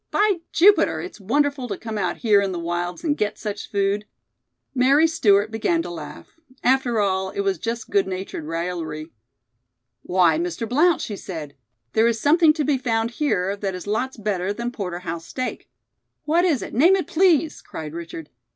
By 0.09 0.39
Jupiter, 0.51 0.99
it's 0.99 1.21
wonderful 1.21 1.67
to 1.67 1.77
come 1.77 1.95
out 1.95 2.17
here 2.17 2.41
in 2.41 2.51
the 2.51 2.57
wilds 2.57 3.03
and 3.03 3.15
get 3.15 3.37
such 3.37 3.69
food." 3.69 4.07
Mary 4.73 5.05
Stewart 5.05 5.51
began 5.51 5.83
to 5.83 5.91
laugh. 5.91 6.39
After 6.63 6.99
all, 6.99 7.29
it 7.29 7.41
was 7.41 7.59
just 7.59 7.91
good 7.91 8.07
natured 8.07 8.45
raillery. 8.45 9.11
"Why, 10.01 10.39
Mr. 10.39 10.67
Blount," 10.67 11.01
she 11.01 11.15
said, 11.15 11.55
"there 11.93 12.07
is 12.07 12.19
something 12.19 12.51
to 12.53 12.65
be 12.65 12.79
found 12.79 13.11
here 13.11 13.55
that 13.57 13.75
is 13.75 13.85
lots 13.85 14.17
better 14.17 14.51
than 14.51 14.71
porter 14.71 15.01
house 15.01 15.27
steak." 15.27 15.69
"What 16.25 16.45
is 16.45 16.63
it? 16.63 16.73
Name 16.73 16.95
it, 16.95 17.05
please!" 17.05 17.61
cried 17.61 17.93
Richard. 17.93 18.31